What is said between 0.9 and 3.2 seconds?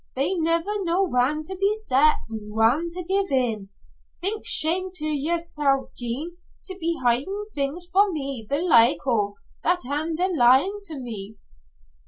whan to be set, an' whan to